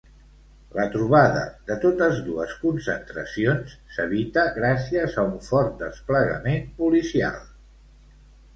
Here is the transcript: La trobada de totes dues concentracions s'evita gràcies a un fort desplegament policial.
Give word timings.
La 0.77 0.85
trobada 0.93 1.43
de 1.67 1.75
totes 1.83 2.21
dues 2.29 2.55
concentracions 2.63 3.75
s'evita 3.97 4.47
gràcies 4.57 5.21
a 5.25 5.29
un 5.35 5.39
fort 5.51 5.79
desplegament 5.85 6.69
policial. 6.83 7.41